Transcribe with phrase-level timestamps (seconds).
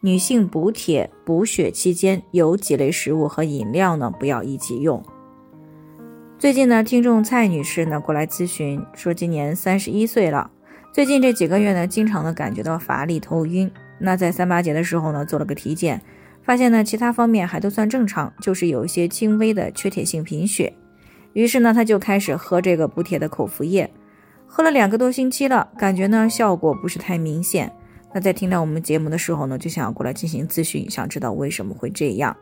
[0.00, 4.12] 女性补铁补血期间有几类食物和饮料呢？
[4.16, 5.02] 不要一起用。
[6.38, 10.52] 最近呢，听众蔡女士呢过来咨询，说今年三十一岁了，
[10.92, 13.68] 最近这几个月呢，经常的感觉到乏力、头晕。
[13.98, 16.00] 那在三八节的时候呢，做了个体检，
[16.42, 20.72] 发现呢其他方面还都算正常，就是有一些轻微的缺铁性贫血。
[21.32, 23.90] 于是呢，她就开始喝这个补铁的口服液，
[24.46, 27.72] 喝了两个多星期了，感觉呢效果不是太明显。
[28.20, 32.36] 在听到我们节目的时候呢，就想要过来进行咨询，想知道为什么会这样。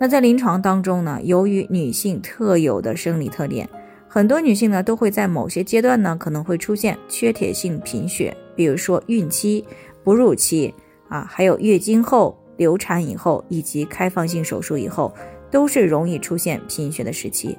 [0.00, 3.68] 那在临床当中呢，由于女性特有的生理特点，
[4.08, 9.64] 很多女性呢都会在某些阶段呢可能会出现缺铁性贫血，比如说孕期、
[10.04, 10.72] 哺乳期
[11.08, 15.12] 啊，还有月经后、流产以后以及开放性手术以后，
[15.50, 17.58] 都是容易出现贫血的时期。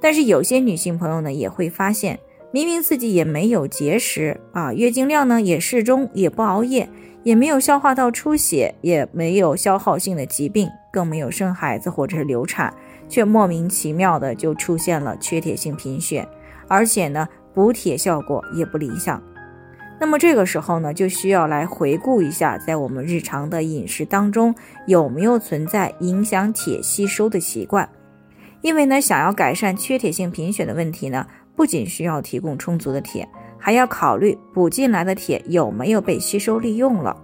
[0.00, 2.18] 但是有些女性朋友呢也会发现。
[2.52, 6.88] 明明自己也没有节食啊，月经量呢也适中，也不熬夜，
[7.22, 12.72] 也没有消化道出血，也没有消耗性的疾病，更没有生孩子或者是流产，
[13.08, 16.26] 却莫名其妙的就出现了缺铁性贫血，
[16.66, 19.22] 而且呢补铁效果也不理想。
[19.98, 24.54] 那么这个时候呢，就需要来回顾一下，在我们日常的饮食当中
[24.86, 27.88] 有没有存在影响铁吸收的习惯，
[28.62, 31.26] 因为呢，想要改善缺铁性贫血的问题呢。
[31.56, 33.26] 不仅需要提供充足的铁，
[33.58, 37.16] 还要考虑补进来的铁有没有被吸收利用了。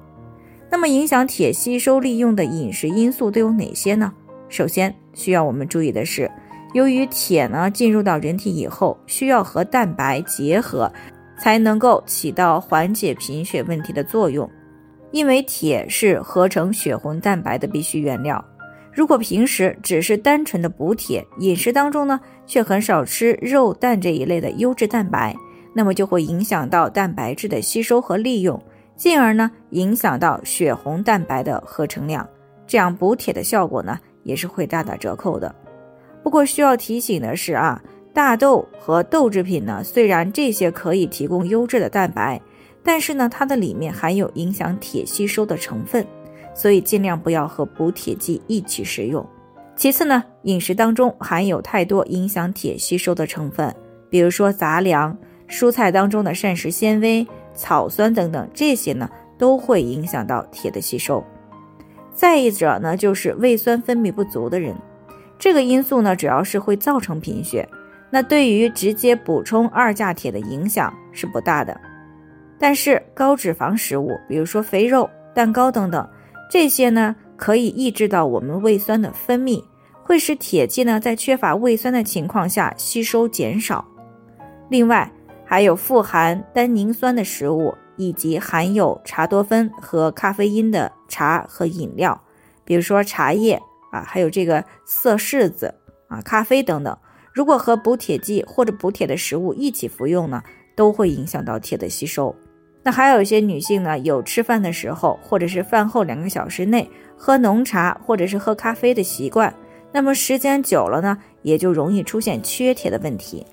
[0.70, 4.10] 那么，影响铁吸收利用的饮食因素都有哪些呢？
[4.48, 6.30] 首先需要我们注意的是，
[6.72, 10.90] 由于铁呢进入到人体以后，需要和蛋白结合，
[11.38, 14.48] 才能够起到缓解贫血问题的作用。
[15.10, 18.42] 因为铁是合成血红蛋白的必需原料。
[18.94, 25.34] 如果平时只是单纯的补铁，饮食当中呢却很少吃肉蛋这一类的优质蛋白，
[25.74, 28.62] 那么就会影响到蛋白质的吸收和利用，
[28.94, 32.28] 进而呢影响到血红蛋白的合成量，
[32.66, 35.54] 这样补铁的效果呢也是会大打折扣的。
[36.22, 37.82] 不过需要提醒的是啊，
[38.12, 42.38] 大豆和豆制品呢虽然这些可以提供优质的蛋白，
[42.84, 46.06] 但是呢它的里面含有影响铁吸收的成分。
[46.54, 49.26] 所以尽量不要和补铁剂一起食用。
[49.74, 53.74] 其次呢，饮食当中含有太多影响铁吸收的成分，
[54.10, 55.16] 比如说杂粮、
[55.48, 59.08] 蔬菜当中的膳食纤维、草酸等等，这些呢
[59.38, 61.24] 都会影响到铁的吸收。
[62.14, 64.76] 再一者呢，就是胃酸分泌不足的人，
[65.38, 67.66] 这个因素呢主要是会造成贫血，
[68.10, 71.80] 那对于直接补充二价铁的影响是不大的。
[72.58, 76.06] 但是高脂肪食物，比如说肥肉、蛋糕等等。
[76.52, 79.64] 这些呢，可以抑制到我们胃酸的分泌，
[80.02, 83.82] 会使铁剂呢在缺乏胃酸的情况下吸收减少。
[84.68, 85.10] 另外，
[85.46, 92.20] 还有富含单宁酸的食物，以及含有茶多酚和咖啡因的茶和饮料，
[92.66, 93.58] 比如说茶叶
[93.90, 95.74] 啊，还有这个色柿子
[96.08, 96.94] 啊、咖啡等等。
[97.32, 100.42] 如果和补铁剂或者补铁的食物一起服用呢，
[100.76, 102.36] 都会影响到铁的吸收。
[102.82, 109.54] 那还有一些女性呢，有吃饭的时候或者是饭后两个小时内喝浓茶或者是喝咖啡的习惯，
[109.92, 113.46] 那么时间久了呢，也就容易出现缺铁的问题。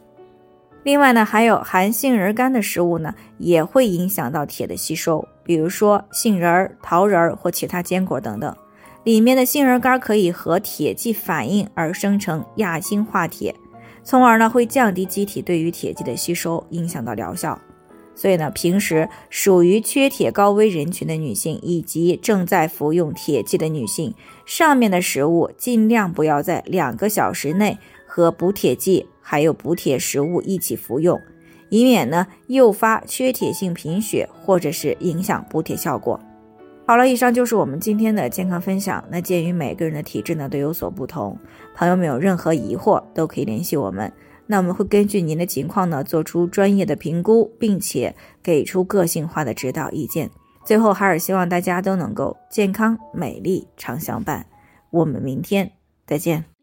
[0.84, 8.56] 另外呢，还有含杏仁干的食物呢，也会影响到铁的吸收，比如说杏仁、桃仁或其他坚果等等，
[9.04, 13.54] 里面的杏仁干可以和铁剂反应而生成亚氢化铁，
[14.04, 17.60] 从而呢会降低机体对于铁剂的吸收，影响到疗效。
[18.20, 24.14] 所以呢，平时属于缺铁高危人群的女性，以及正在服用铁剂的女性，
[24.46, 31.18] 上面的食物尽量不要在两个小时内和补铁剂还有补铁食物一起服用，
[31.70, 36.20] 以免呢诱发缺铁性贫血或者是影响补铁效果。
[36.86, 39.02] 好了，以上就是我们今天的健康分享。
[39.10, 41.38] 那鉴于每个人的体质呢都有所不同，
[41.74, 44.12] 朋友们有任何疑惑都可以联系我们。
[44.52, 50.32] 那我们会根据您的情况呢，做出专业的评估，并且给出个性化的指导意见。
[50.66, 54.48] 最后，海尔希望大家都能够健康美丽常相伴。
[54.90, 55.72] 我们明天
[56.08, 56.59] 再见。